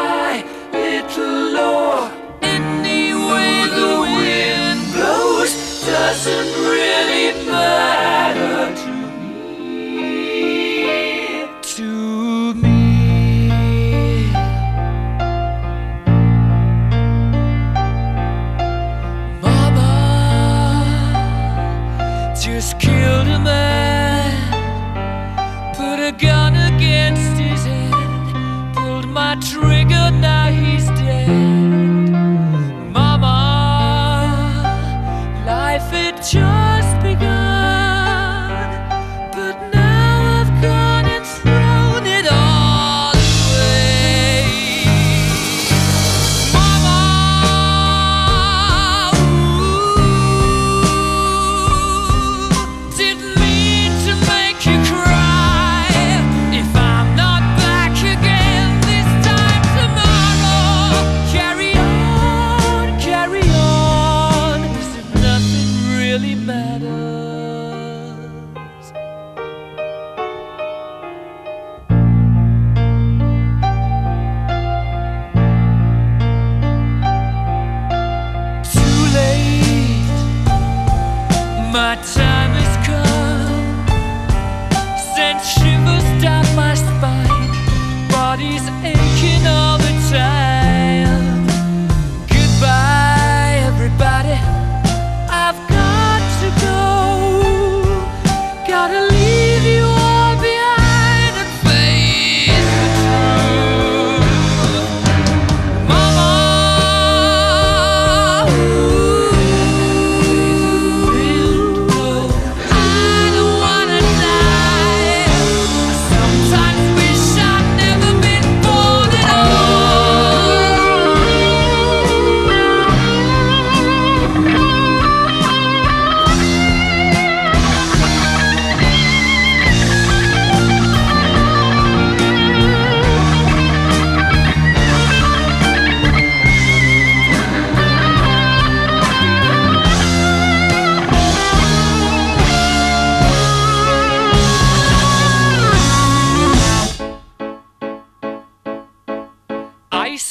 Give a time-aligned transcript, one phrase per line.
[0.00, 2.10] High, little low.
[2.40, 3.10] Any
[3.78, 5.52] the wind blows
[5.84, 8.27] doesn't really matter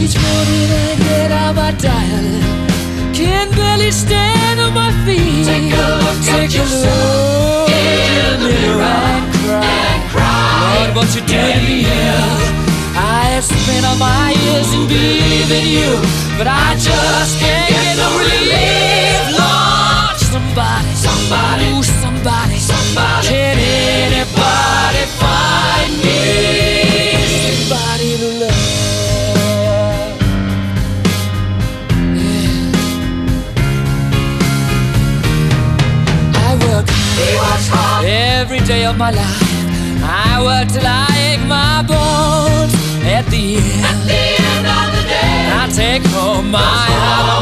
[0.00, 2.28] Each morning I get out my dial,
[3.14, 5.46] can barely stand on my feet.
[5.46, 10.84] Take a look Take at yourself look in the mirror and cry, and cry.
[10.84, 11.86] Lord, what you done to me?
[12.94, 15.90] I have spent all my years in believing you,
[16.38, 18.81] but I just can't get no relief.
[38.66, 39.42] day of my life.
[40.04, 42.72] I worked till I ache my bones.
[43.04, 47.41] At the end, At the end of the day, I take home my heart.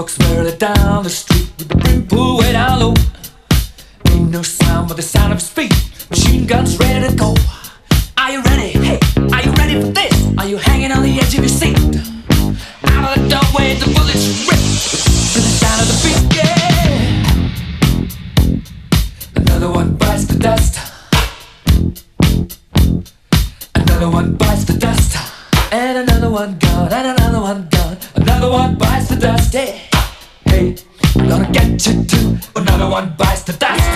[0.00, 2.94] Steve walks swirling down the street with the brim pulled way down low.
[4.06, 5.74] Ain't no sound but the sound of his feet.
[6.08, 7.34] Machine guns ready to go.
[8.16, 8.79] Are you ready?
[31.80, 32.60] attention to.
[32.60, 33.89] Another one bites the dust.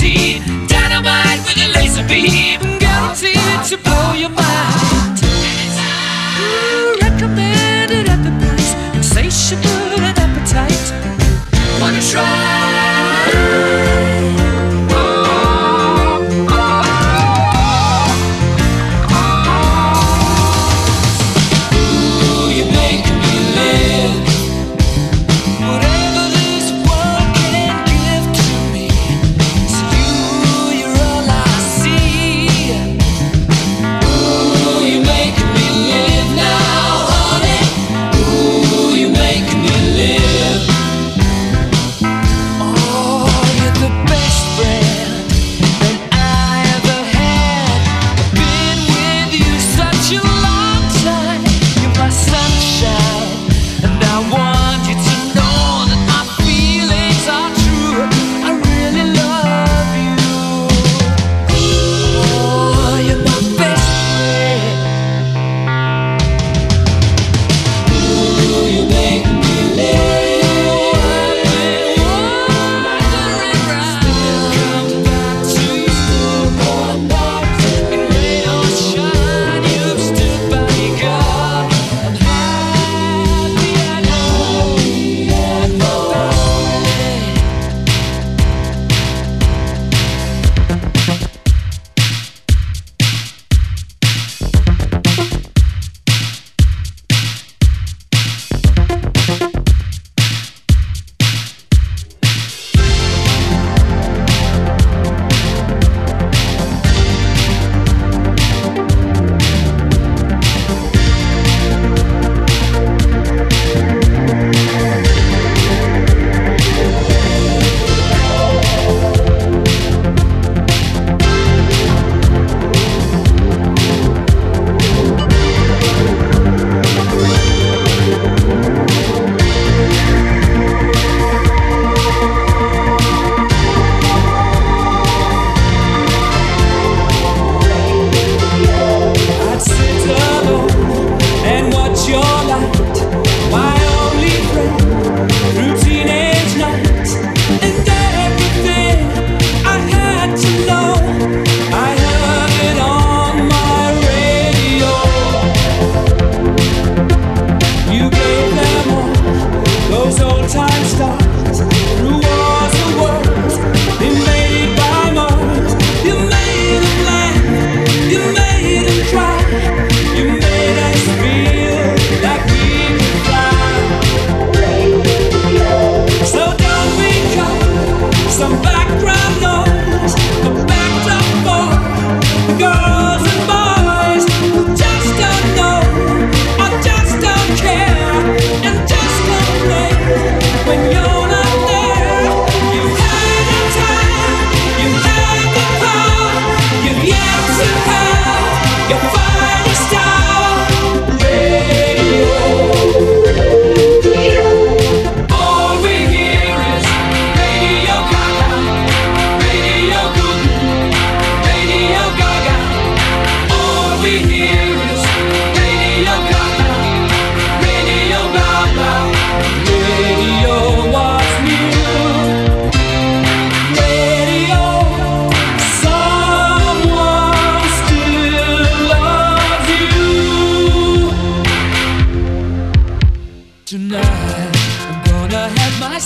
[0.00, 2.79] Dynamite with a laser beam.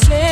[0.02, 0.23] Have